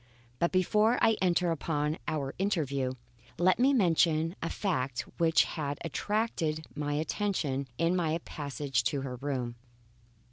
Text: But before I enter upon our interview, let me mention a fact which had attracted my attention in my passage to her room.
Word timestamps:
But 0.39 0.51
before 0.51 0.97
I 0.99 1.15
enter 1.21 1.51
upon 1.51 1.99
our 2.07 2.33
interview, 2.39 2.93
let 3.37 3.59
me 3.59 3.71
mention 3.71 4.35
a 4.41 4.49
fact 4.49 5.01
which 5.19 5.43
had 5.43 5.77
attracted 5.85 6.65
my 6.75 6.93
attention 6.93 7.67
in 7.77 7.95
my 7.95 8.17
passage 8.25 8.83
to 8.85 9.01
her 9.01 9.17
room. 9.17 9.57